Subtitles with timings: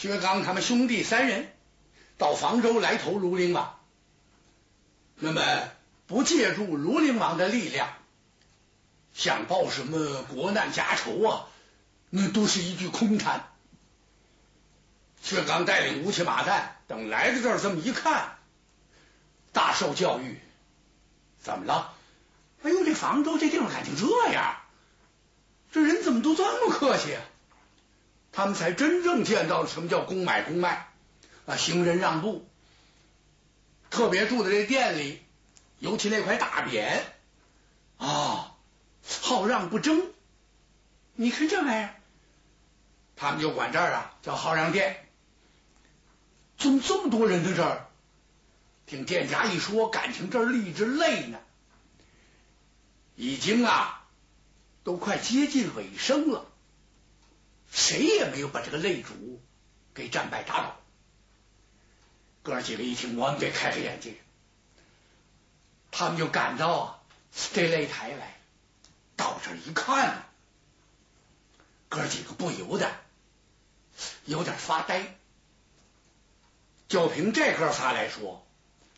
[0.00, 1.52] 薛刚他们兄弟三人
[2.16, 3.78] 到房州来投庐陵王，
[5.16, 5.42] 那么
[6.06, 7.92] 不借助庐陵王的力量，
[9.12, 11.48] 想报什么国难家仇啊，
[12.08, 13.46] 那都是一句空谈。
[15.20, 18.38] 薛刚带领乌骑马旦等来到这儿，这么一看，
[19.52, 20.40] 大受教育。
[21.42, 21.92] 怎么了？
[22.62, 24.56] 哎呦，这房州这地方感情这样，
[25.70, 27.20] 这人怎么都这么客气啊？
[28.32, 30.88] 他们才真正见到了什么叫公买公卖
[31.46, 32.46] 啊，行人让步。
[33.90, 35.20] 特别住在这店里，
[35.78, 37.00] 尤其那块大匾
[37.98, 38.54] 啊，
[39.20, 40.12] 好让不争。
[41.14, 41.94] 你看这玩意儿，
[43.16, 45.06] 他们就管这儿啊叫好让店。
[46.56, 47.86] 怎么这么多人在这儿？
[48.86, 51.38] 听店家一说，感情这儿立着擂呢，
[53.16, 54.04] 已经啊
[54.82, 56.46] 都快接近尾声了。
[57.70, 59.42] 谁也没有把这个擂主
[59.94, 60.76] 给战败打倒。
[62.42, 64.16] 哥几个一听，我们得开开眼界。
[65.90, 67.02] 他们就赶到啊
[67.52, 68.40] 这擂台来，
[69.16, 70.24] 到这一看，
[71.88, 72.90] 哥几个不由得
[74.24, 75.16] 有点发呆。
[76.88, 78.44] 就凭这哥仨来说，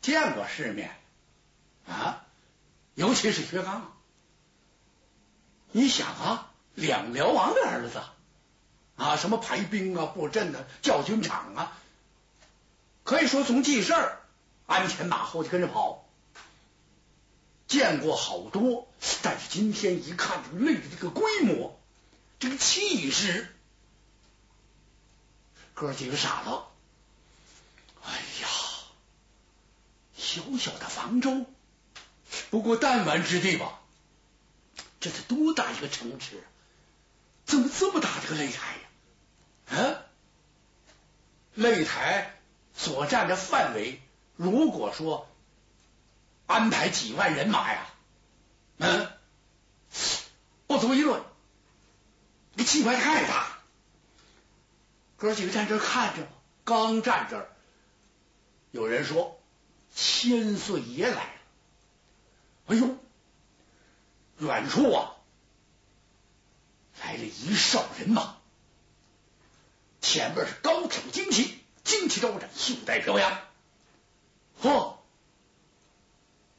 [0.00, 0.97] 见过世面
[1.87, 2.25] 啊，
[2.95, 3.97] 尤其是薛刚。
[5.73, 8.00] 你想啊，两辽王的儿子。
[9.03, 11.77] 啊，什么排兵啊、布阵啊、教军场啊，
[13.03, 14.20] 可以说从记事儿，
[14.67, 16.06] 鞍前马后就跟着跑，
[17.67, 18.86] 见过好多。
[19.22, 21.77] 但是今天一看这个擂的这个规模，
[22.39, 23.53] 这个气势，
[25.75, 26.69] 哥几个傻了。
[28.05, 28.48] 哎呀，
[30.16, 31.44] 小小的房州，
[32.50, 33.81] 不过弹丸之地吧？
[35.00, 36.41] 这得多大一个城池？
[37.44, 38.78] 怎么这么大的个擂台？
[39.69, 40.03] 嗯，
[41.57, 42.39] 擂台
[42.75, 44.01] 所占的范围，
[44.37, 45.29] 如果说
[46.47, 47.87] 安排几万人马呀，
[48.78, 49.11] 嗯，
[50.67, 51.22] 不足一论。
[52.55, 53.59] 这气派太大，
[55.17, 56.28] 哥几个站这看着，
[56.65, 57.49] 刚站这，
[58.71, 59.41] 有人说
[59.95, 61.41] 千岁爷来了。
[62.67, 62.97] 哎呦，
[64.39, 65.17] 远处啊，
[67.01, 68.37] 来了一哨人马。
[70.03, 73.39] 前面是高挑旌旗，旌旗招展，袖带飘扬。
[74.61, 74.97] 嚯！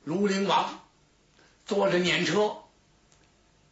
[0.08, 0.82] 庐陵王
[1.66, 2.64] 坐着辇车，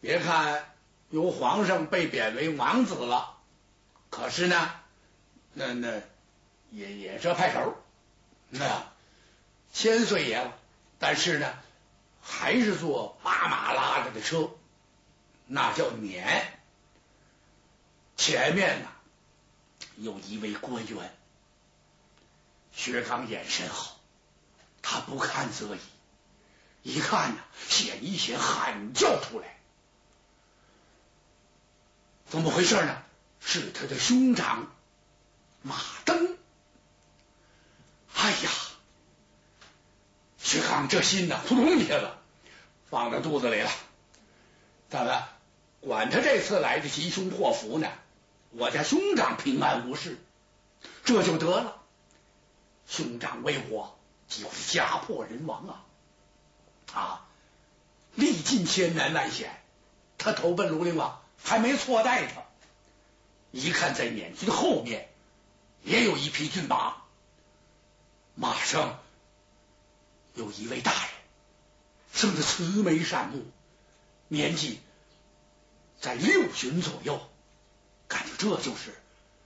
[0.01, 0.75] 别看
[1.09, 3.37] 由皇上被贬为王子了，
[4.09, 4.71] 可是呢，
[5.53, 6.01] 那那
[6.69, 7.73] 也也是派头，
[8.49, 8.93] 那
[9.73, 10.53] 千岁爷了。
[10.99, 11.51] 但是呢，
[12.21, 14.51] 还是坐八马拉着的车，
[15.47, 16.43] 那叫辇。
[18.17, 18.87] 前面呢。
[20.01, 21.15] 有一位官员，
[22.71, 23.99] 薛刚眼神好，
[24.81, 25.79] 他不看则已，
[26.81, 29.57] 一看呢，险一险喊叫出来，
[32.27, 33.03] 怎么回事呢？
[33.43, 34.71] 是他的兄长
[35.61, 35.75] 马
[36.05, 36.37] 登。
[38.15, 38.51] 哎呀，
[40.37, 42.11] 薛刚这心呐，扑通一下子
[42.89, 43.71] 放在肚子里了。
[44.89, 45.23] 咱们
[45.79, 47.87] 管他这次来的吉凶祸福呢？
[48.51, 50.17] 我家兄长平安无事，
[51.05, 51.81] 这就得了。
[52.87, 53.97] 兄长为我
[54.27, 55.85] 几乎家破人亡啊！
[56.93, 57.25] 啊，
[58.15, 59.61] 历尽千难万险，
[60.17, 62.43] 他投奔庐陵王，还没错待他。
[63.51, 65.09] 一看在撵军后面
[65.83, 66.97] 也有一匹骏马，
[68.35, 68.99] 马上
[70.33, 71.11] 有一位大人，
[72.11, 73.45] 生得慈眉善目，
[74.27, 74.81] 年纪
[76.01, 77.21] 在六旬左右。
[78.41, 78.95] 这就是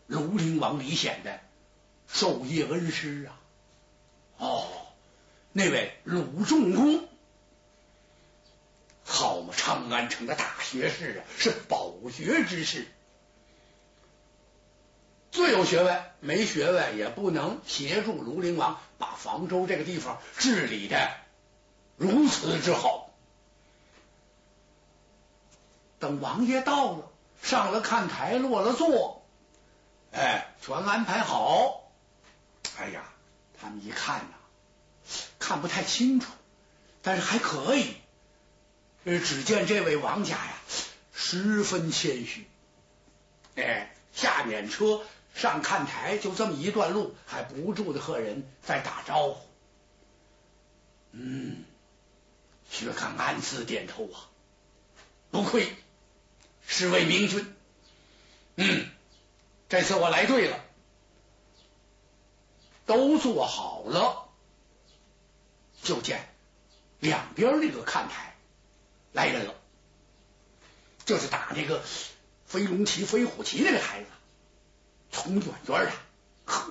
[0.08, 1.42] 庐陵王李显的
[2.08, 3.36] 授业恩师啊！
[4.38, 4.72] 哦，
[5.52, 7.06] 那位鲁仲公，
[9.04, 12.88] 好嘛，长安城的大学士啊，是饱学之士，
[15.30, 21.12] 最有学问，没学问也不能协助庐陵王把房州这个地方治理的
[21.98, 23.14] 如此之好。
[26.00, 27.12] 等王爷到了。
[27.46, 29.24] 上了看台，落了座，
[30.12, 31.84] 哎，全安排好。
[32.80, 33.04] 哎呀，
[33.62, 34.36] 他们一看呐，
[35.38, 36.32] 看不太清楚，
[37.04, 37.94] 但是还可以。
[39.04, 40.54] 只见这位王家呀，
[41.14, 42.50] 十分谦虚。
[43.56, 45.04] 哎，下辇车
[45.36, 49.48] 上看台，就这么一段路，还不住的和人在打招呼。
[51.12, 51.64] 嗯，
[52.72, 54.26] 薛刚暗自点头啊，
[55.30, 55.72] 不愧。
[56.68, 57.56] 是位明君，
[58.56, 58.90] 嗯，
[59.70, 60.60] 这次我来对了。
[62.86, 64.30] 都做好了，
[65.82, 66.32] 就见
[67.00, 68.36] 两边那个看台
[69.12, 69.56] 来人了，
[71.04, 71.84] 就是打那个
[72.46, 74.10] 飞龙旗、飞虎旗那个孩子，
[75.12, 75.90] 从远远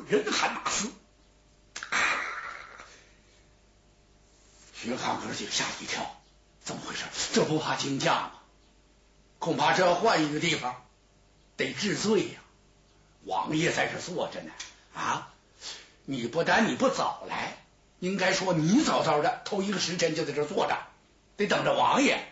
[0.09, 0.93] 的人喊马嘶。
[4.73, 6.23] 薛康哥几个吓一跳，
[6.63, 7.03] 怎么回事？
[7.33, 8.33] 这不怕惊驾吗？
[9.45, 10.83] 恐怕这要换一个地方，
[11.59, 12.41] 得治罪呀！
[13.27, 14.51] 王爷在这坐着呢，
[14.95, 15.29] 啊！
[16.07, 17.59] 你不但你不早来，
[17.99, 20.79] 应该说你早早的头一个时辰就在这坐着，
[21.37, 22.27] 得等着王爷。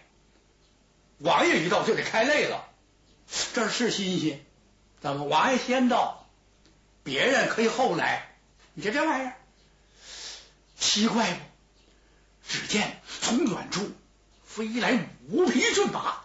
[1.18, 2.66] 王爷一到就得开累了，
[3.52, 4.42] 这是新鲜。
[5.02, 6.26] 怎么王爷先到，
[7.04, 8.34] 别人可以后来？
[8.72, 9.36] 你这这玩意儿
[10.78, 11.40] 奇怪不？
[12.48, 13.90] 只见从远处
[14.46, 14.98] 飞来
[15.28, 16.22] 五匹骏，马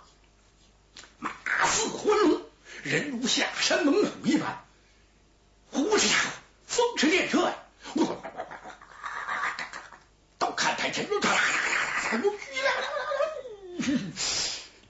[1.78, 2.42] 似浑龙，
[2.82, 4.66] 人如下山猛虎一般，
[5.72, 6.30] 呼哧家伙，
[6.66, 7.56] 风驰电掣呀！
[10.40, 11.08] 到看台前，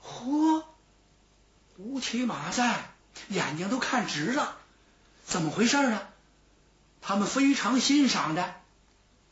[0.01, 0.63] 嚯！
[1.78, 2.89] 乌骑马在，
[3.28, 4.57] 眼睛都看直了，
[5.25, 6.07] 怎么回事呢？
[7.01, 8.56] 他们非常欣赏的。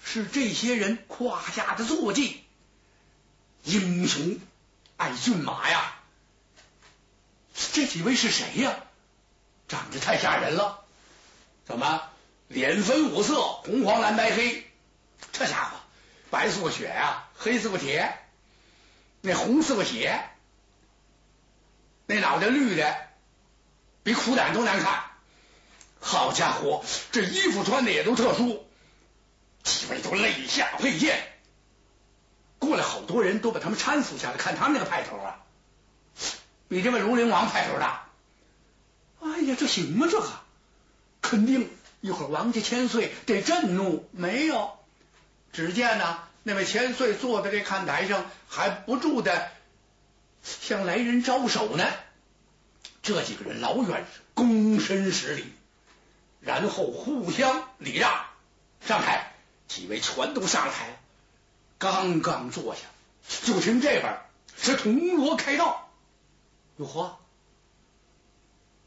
[0.04, 2.44] 是这些人胯下的坐骑，
[3.64, 4.40] 英雄
[4.98, 5.95] 爱骏马呀！
[7.74, 8.76] 这几位是谁呀？
[9.68, 10.86] 长得太吓人了！
[11.66, 12.10] 怎么
[12.48, 14.64] 脸分五色，红黄蓝白黑？
[15.32, 15.78] 这家伙
[16.30, 18.16] 白似雪呀，黑似铁，
[19.22, 20.24] 那红似血，
[22.06, 22.96] 那脑袋绿的
[24.04, 25.04] 比苦胆都难看。
[26.00, 28.68] 好家伙，这衣服穿的也都特殊。
[29.64, 31.28] 几位都肋下佩剑，
[32.60, 35.42] 过来好多人都把他们搀扶下来，看他们那个派头啊，
[36.68, 38.08] 比这位庐陵王派头大。
[39.22, 40.08] 哎呀，这行吗？
[40.10, 40.30] 这个
[41.22, 41.70] 肯定
[42.02, 44.08] 一会儿王家千岁得震怒。
[44.12, 44.78] 没有，
[45.52, 49.50] 只见呢那位千岁坐在这看台上，还不住的
[50.44, 51.86] 向来人招手呢。
[53.02, 55.46] 这几个人老远躬身施礼，
[56.42, 58.26] 然后互相礼让
[58.86, 59.32] 上台。
[59.68, 61.00] 几位全都上了台，
[61.80, 62.82] 刚刚坐下，
[63.44, 64.20] 就听这边
[64.56, 65.85] 是铜锣开道。
[66.78, 67.18] 哟呵，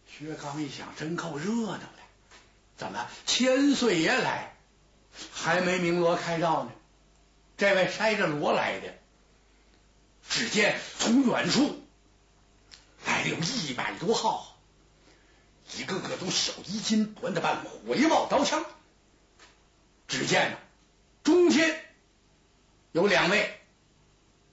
[0.07, 1.89] 薛刚一想，真够热闹的。
[2.77, 4.55] 怎么千岁爷来，
[5.33, 6.73] 还没鸣锣开道呢？
[7.57, 8.95] 这位筛着锣来的。
[10.29, 11.83] 只见从远处
[13.07, 14.59] 来了有一百多号，
[15.75, 18.65] 一个个都小衣襟，端着半回帽刀枪。
[20.07, 20.59] 只见呢。
[21.25, 21.85] 中间
[22.93, 23.61] 有两位，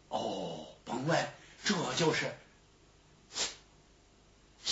[0.10, 1.30] 哦，甭问，
[1.64, 2.34] 这就是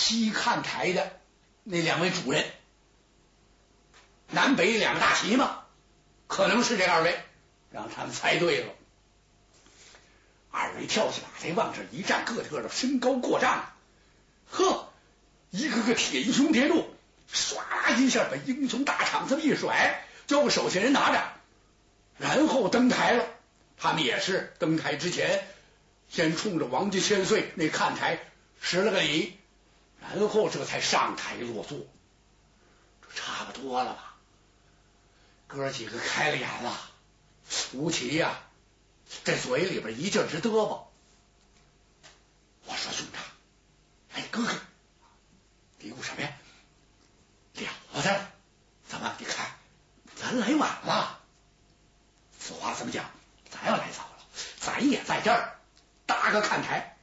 [0.04, 1.18] 西看台的
[1.62, 2.44] 那两位主人，
[4.28, 5.64] 南北两个大旗嘛，
[6.26, 7.18] 可能是这二位，
[7.70, 8.74] 让他们猜对了。
[10.50, 13.72] 二位跳起马来，往这一站，个个的身高过丈，
[14.50, 14.92] 呵，
[15.48, 16.86] 一个个铁胸铁柱，
[17.32, 21.22] 唰一下把英雄大氅子一甩，交给手下人拿着。
[22.18, 23.24] 然后登台了，
[23.78, 25.48] 他们也是登台之前，
[26.10, 28.20] 先冲着王家千岁那看台
[28.60, 29.38] 施了个礼，
[30.12, 31.78] 然后这才上台落座。
[33.02, 34.14] 这差不多了吧？
[35.46, 36.76] 哥几个开了眼了。
[37.72, 38.40] 吴奇呀，
[39.24, 40.92] 这嘴里边一劲直嘚啵。
[42.64, 43.22] 我说兄长，
[44.14, 44.52] 哎哥哥，
[45.78, 46.32] 嘀咕什么呀？
[47.54, 48.30] 了不得了！
[48.88, 49.14] 怎么？
[49.18, 49.46] 你看，
[50.16, 51.20] 咱来晚了。
[52.40, 53.04] 此话怎么讲？
[53.50, 54.24] 咱要来早了，
[54.58, 55.58] 咱也在这儿
[56.06, 56.96] 搭个看台，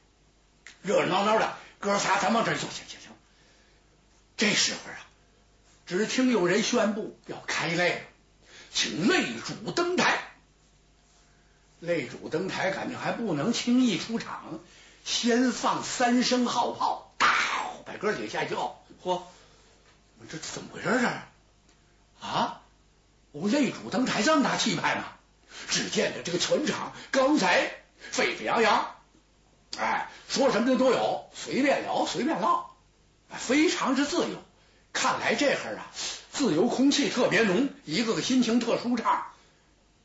[0.82, 2.70] 热热闹闹的，哥仨咱往这儿坐。
[2.70, 3.10] 行行行。
[4.36, 4.96] 这时候啊，
[5.84, 7.98] 只听有人宣布要开擂，
[8.72, 10.16] 请擂主登台。
[11.82, 14.60] 擂主登台，肯定还不能轻易出场，
[15.04, 17.28] 先放三声号炮，当，
[17.84, 18.80] 把哥几个吓一跳。
[19.02, 19.20] 嚯，
[20.30, 20.88] 这怎么回事？
[20.88, 22.62] 这啊，
[23.32, 25.04] 我擂主登台这么大气派吗？
[25.68, 28.94] 只见的这个全场刚才沸沸扬扬，
[30.32, 32.70] 说什么的都有，随便聊，随便唠，
[33.36, 34.42] 非常之自由。
[34.94, 35.92] 看来这会儿啊，
[36.32, 39.26] 自由空气特别浓，一个个心情特舒畅，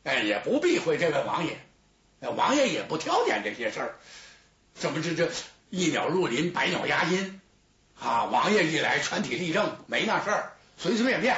[0.03, 1.57] 哎，也不避讳这位王爷，
[2.36, 3.96] 王爷也不挑拣这些事儿，
[4.75, 5.31] 怎么这这
[5.69, 7.39] 一鸟入林，百鸟压音
[7.98, 8.25] 啊？
[8.25, 11.38] 王爷一来，全体立正，没那事儿，随随便便。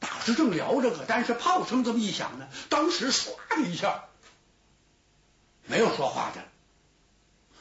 [0.00, 4.04] 大师正聊着个，但是炮声这么一响呢，当时唰的一下，
[5.64, 6.42] 没有说话的，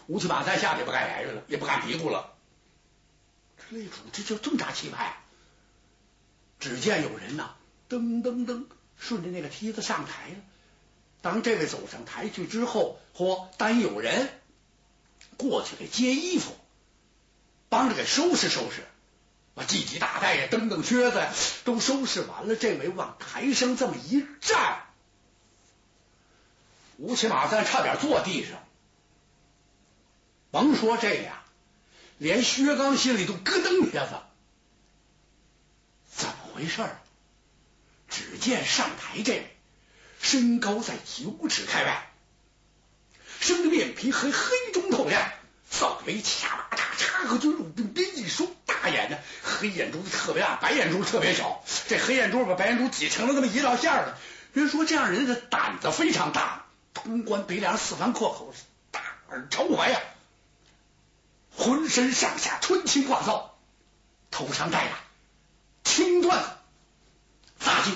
[0.08, 2.34] 吴七马在下也不敢来了，也不敢嘀咕了。
[3.58, 5.18] 这擂主这就这么大气派。
[6.60, 7.52] 只见有人呐，
[7.90, 8.66] 噔噔噔，
[8.98, 10.36] 顺着那个梯子上台了。
[11.22, 14.30] 当这位走上台去之后，嚯，单有人
[15.36, 16.56] 过去给接衣服，
[17.70, 18.84] 帮着给收拾收拾，
[19.56, 21.34] 把系系大带呀、蹬蹬靴子呀
[21.66, 22.56] 都收拾完了。
[22.56, 24.86] 这位往台上这么一站，
[26.96, 28.64] 吴起马三差点坐地上。
[30.52, 31.44] 甭说这呀，
[32.18, 34.16] 连薛刚心里都咯噔一下子。
[36.14, 36.84] 怎么回事？
[38.10, 39.54] 只见上台这位。
[40.20, 42.10] 身高在九尺开外，
[43.40, 45.32] 生的面皮黑黑中透亮，
[45.70, 51.64] 扫眉掐巴大，叉个军入鬓边，一双大眼呢，黑眼珠子特别大，白眼珠特别小。
[51.88, 54.18] 这黑眼珠把白眼珠挤成了那么一道线儿了。
[54.54, 58.56] 人说这样人的胆子非常大，通关北梁四方阔口，
[58.90, 60.00] 大耳朝怀呀，
[61.58, 63.58] 浑身上下春青挂皂，
[64.30, 64.92] 头上戴的
[65.84, 66.46] 青缎子
[67.58, 67.96] 发髻。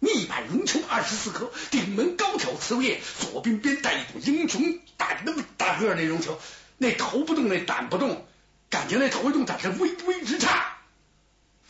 [0.00, 6.38] 密板绒球二十四颗，顶门高挑瓷叶，左边边带一朵英雄胆那么大个那绒球，
[6.76, 8.26] 那头不动，那胆不动，
[8.68, 10.66] 感觉那头一动，胆是微微直颤。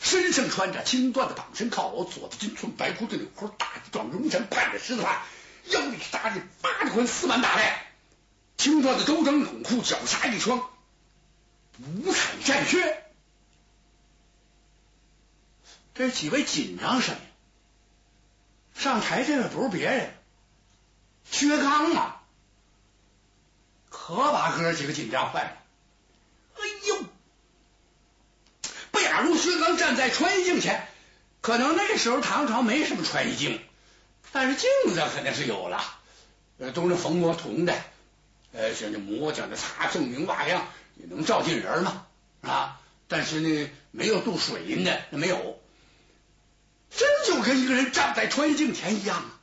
[0.01, 5.21] 身上穿着青缎的绑身靠袄，左的金寸白裤子纽扣，大壮绒衫盼着狮子汗，
[5.69, 7.93] 腰里搭着八十捆四万大带，
[8.57, 10.61] 青缎的周章泳裤，脚下一双
[11.79, 13.03] 五彩战靴。
[15.93, 17.17] 这几位紧张什么？
[18.75, 20.13] 上台这个不是别人，
[21.23, 22.21] 薛刚啊，
[23.89, 25.57] 可把哥几个紧张坏了。
[26.55, 27.05] 哎呦，
[28.91, 30.85] 不亚如薛刚站在穿衣镜前，
[31.39, 33.65] 可能那时候唐朝没什么穿衣镜，
[34.33, 35.81] 但是镜子肯定是有了，
[36.57, 37.73] 呃都是冯磨铜的，
[38.51, 42.05] 呃，像这磨浆的擦，锃明瓦亮，也能照进人嘛
[42.41, 42.81] 啊。
[43.07, 45.59] 但是呢，没有镀水银的，那没有。
[46.89, 49.39] 真就跟一个人站在穿衣镜前一样啊！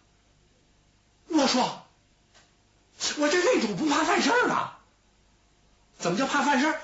[1.29, 1.87] 我说，
[3.19, 4.73] 我这内主不怕犯事儿吗？
[5.99, 6.81] 怎么叫怕犯事儿？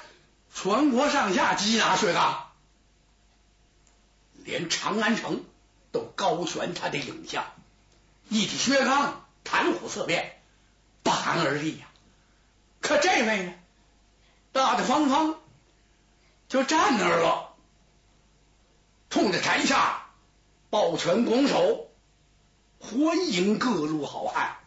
[0.55, 2.51] 全国上下缉拿薛刚，
[4.45, 5.45] 连长安城
[5.91, 7.45] 都高悬他的影像，
[8.29, 10.41] 一提薛刚，谈虎色变，
[11.03, 11.87] 不寒而栗呀。
[12.81, 13.55] 可这位呢，
[14.53, 15.41] 大大方方
[16.49, 17.55] 就站那儿了，
[19.11, 20.05] 冲着台下。
[20.71, 21.91] 抱拳拱手，
[22.79, 24.59] 欢迎各路好汉，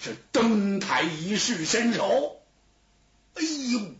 [0.00, 2.40] 是登台一试身手。
[3.34, 3.92] 哎呦！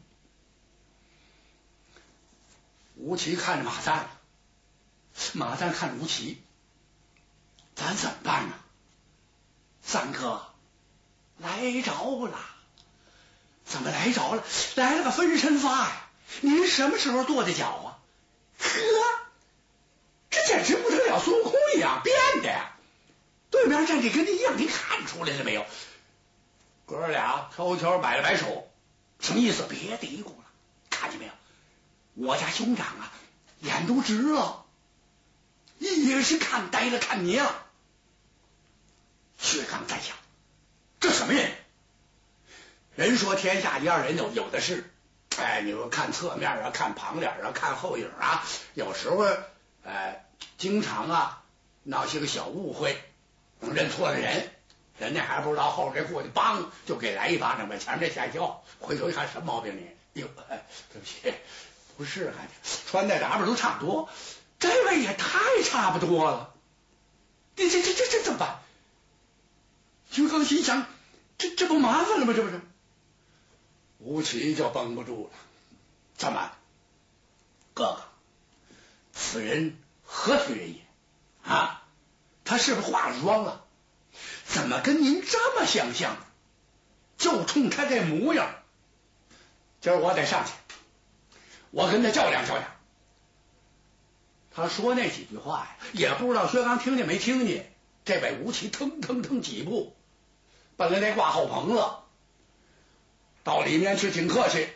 [2.96, 4.08] 吴奇看着马三，
[5.34, 6.42] 马三看吴奇，
[7.74, 8.54] 咱怎么办呢？
[9.82, 10.46] 三哥
[11.36, 12.38] 来着了，
[13.68, 14.42] 怎么来着了？
[14.76, 16.08] 来了个分身法呀！
[16.40, 17.98] 您什么时候跺的脚啊？
[18.58, 18.68] 呵。
[20.30, 22.76] 这简直不得了，孙悟空一样变的呀。
[23.50, 25.64] 对面站着跟你一样，你看出来了没有？
[26.86, 28.70] 哥俩悄悄摆了摆手，
[29.20, 29.66] 什么意思？
[29.68, 30.44] 别嘀咕了，
[30.90, 31.32] 看见没有？
[32.14, 33.12] 我家兄长啊，
[33.60, 34.64] 眼都直了，
[35.78, 37.66] 也是看呆了，看迷了。
[39.38, 40.16] 薛刚在想，
[41.00, 41.52] 这什么人？
[42.98, 44.90] 人说天下一二人有有的是。
[45.36, 49.24] 哎，你说看侧面啊，看旁脸啊，看后影啊，有时候。
[49.84, 50.26] 哎，
[50.58, 51.44] 经常啊
[51.84, 53.00] 闹些个小误会，
[53.60, 54.50] 认错了人，
[54.98, 60.20] 人家还不知道后边这过去，梆就给来一巴掌，把前面吓一跳，回头一看什么毛病你？
[60.20, 60.26] 哟，
[60.92, 61.32] 对不起，
[61.96, 62.48] 不是，还
[62.90, 64.10] 穿戴打扮都差不多，
[64.58, 66.52] 这位也太差不多了，
[67.54, 68.58] 你这这这这怎么办？
[70.10, 70.84] 薛刚心想，
[71.38, 72.34] 这这不麻烦了吗？
[72.34, 72.60] 这不是？
[73.98, 75.30] 吴奇就绷不住了，
[76.16, 76.52] 怎么，
[77.74, 78.02] 哥哥？
[79.12, 80.80] 此人何许人也？
[81.42, 81.82] 啊，
[82.44, 83.64] 他是不是化了妆了？
[84.46, 86.16] 怎么跟您这么相像？
[87.16, 88.54] 就冲他这模样，
[89.80, 90.52] 今儿我得上去，
[91.72, 92.70] 我跟他较量较量。
[94.52, 97.72] 他说那几句话呀，也不知道薛刚听见没听见。
[98.04, 99.96] 这位吴奇腾腾腾几步，
[100.76, 102.04] 奔来那挂后棚了，
[103.48, 104.68] 到里面去挺客气。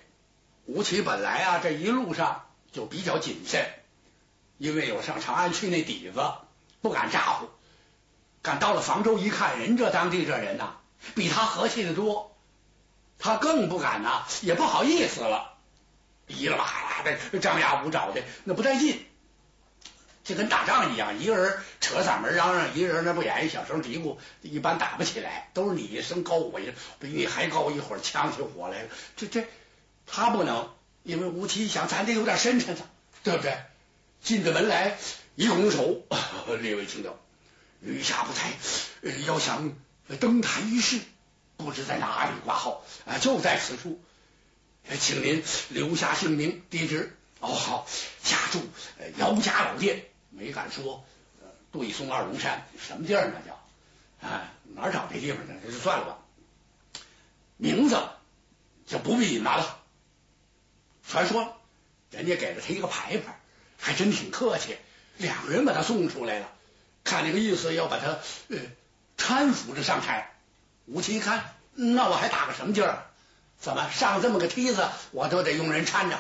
[0.65, 3.67] 吴起本来啊，这一路上就比较谨慎。
[4.57, 6.23] 因为有上长安去那底子，
[6.81, 7.51] 不敢咋呼。
[8.41, 10.77] 敢到了房州一看，人这当地这人呐，
[11.15, 12.35] 比他和气的多，
[13.19, 15.53] 他更不敢呐，也不好意思了，
[16.29, 19.05] 咿啦吧啦的，张牙舞爪的，那不带劲。
[20.25, 28.89] 就跟打仗一样，一个人扯嗓门嚷嚷，一个人那不演，小声嘀咕，一般打不起来，都是你一声高我一声，比你还高一会儿，呛起火来了。
[29.17, 29.45] 这这
[30.07, 30.71] 他不能，
[31.03, 32.77] 因为吴奇想，咱得有点深沉，
[33.25, 33.57] 对不对？
[34.23, 34.97] 进的门来，
[35.35, 36.03] 一拱手，
[36.61, 37.19] 列位请教，
[37.81, 38.53] 余下不才，
[39.03, 39.73] 呃要想
[40.21, 41.01] 登台一试，
[41.57, 44.01] 不知在哪里挂号，啊就在此处，
[45.01, 47.17] 请您留下姓名、地址。
[47.41, 47.89] 哦，好，
[48.23, 48.61] 家住
[49.17, 51.05] 姚家老店，没敢说
[51.71, 54.29] 对松二龙山，什么地儿那叫？
[54.29, 55.55] 啊，哪找这地方呢？
[55.65, 56.19] 这就算了吧。
[57.57, 58.01] 名字
[58.87, 59.79] 就不必隐瞒了。
[61.07, 61.57] 传说
[62.11, 63.39] 人家给了他一个牌牌，
[63.79, 64.77] 还真挺客气。
[65.19, 66.49] 两个人把他送出来了，
[67.05, 68.59] 看那个意思要把他呃
[69.17, 70.35] 搀扶着上台。
[70.87, 73.05] 吴奇一看，那我还打个什么劲儿？
[73.61, 76.19] 怎么上这么个梯子，我都得用人搀着？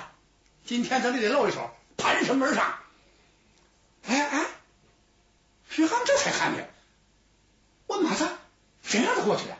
[0.64, 2.78] 今天咱就得露一手，盘什么而上？
[4.06, 4.46] 哎哎，
[5.70, 6.68] 徐航这才看见，
[7.86, 8.38] 问马三，
[8.82, 9.56] 谁让他过去的？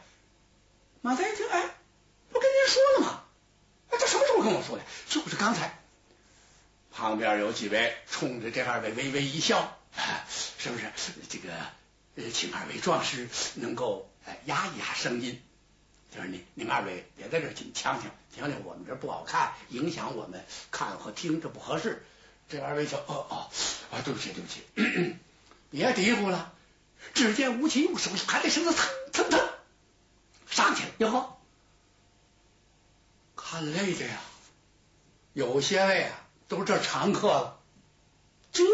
[1.00, 1.70] 马三一听，哎，
[2.30, 3.25] 不跟您说了吗？
[3.90, 4.84] 哎，这什么时候跟我说的？
[5.08, 5.78] 就是刚才。
[6.94, 9.78] 旁边有几位冲着这二位微微一笑，
[10.58, 10.92] 是不是？
[11.28, 14.11] 这个，请二位壮士能够
[14.44, 15.42] 压一压声音。
[16.14, 22.04] 就是你，你们二位别在这紧呛呛，听听我们这不好看，影响我们看和听，这不合适。
[22.50, 23.50] 这二位就哦哦
[23.92, 24.62] 啊，对不起对不起，
[25.70, 26.52] 别嘀咕了。
[27.14, 29.49] 只见吴奇用手拍在身子，蹭蹭蹭
[30.49, 30.88] 上去了。
[30.99, 31.37] 哟呵，
[33.37, 34.18] 看累的呀，
[35.34, 36.12] 有些位啊
[36.49, 37.58] 都是这常客了。
[38.52, 38.64] 这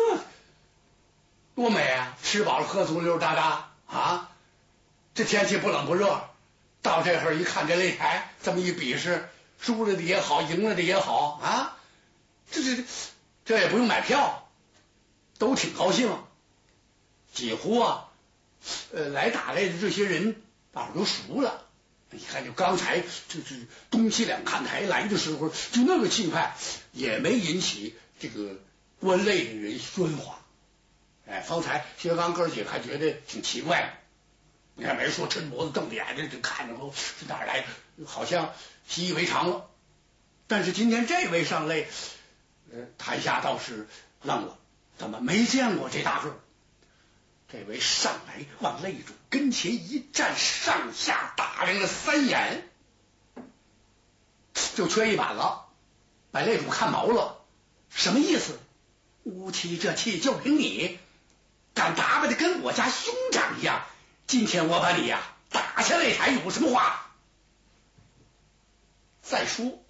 [1.54, 2.16] 多美啊！
[2.22, 4.30] 吃饱了喝足，溜达达啊！
[5.14, 6.28] 这天气不冷不热。
[6.82, 11.76] 到这会儿一看这擂台，这么一比试，输了的也好，赢了的也好啊，
[12.50, 12.84] 这这这
[13.44, 14.47] 这也不用买票，
[15.38, 16.10] 都挺高兴。
[17.32, 18.08] 几乎啊，
[18.92, 20.42] 呃，来打擂的这些人
[20.72, 21.64] 耳朵熟了。
[22.10, 26.56] 你看，就刚才就是东西两看台来的时候，就那个气派，
[26.92, 28.56] 也没引起这个
[28.98, 30.40] 观擂的人喧哗。
[31.26, 34.00] 哎，方才薛刚哥几个还觉得挺奇怪。
[34.74, 38.06] 你看，没说，抻脖子瞪眼睛就看着，说是哪来的？
[38.06, 38.54] 好像
[38.86, 39.68] 习以为常了。
[40.46, 41.84] 但是今天这位上擂，
[42.72, 43.86] 呃台下倒是
[44.22, 44.58] 愣了，
[44.98, 46.38] 怎么没见过这大个？
[47.50, 52.68] 这位上来往擂主跟前一站，上下打量了三眼，
[54.74, 55.68] 就缺一板了，
[56.30, 57.40] 把擂主看毛了。
[57.88, 58.58] 什么意思？
[59.24, 60.98] 乌七这气就凭你，
[61.74, 63.86] 敢打扮的跟我家兄长一样？
[64.26, 67.12] 今天我把你呀打下擂台，有什么话
[69.22, 69.82] 再说？